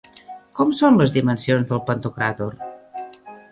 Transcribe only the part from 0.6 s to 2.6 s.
són les dimensions del Pantocràtor?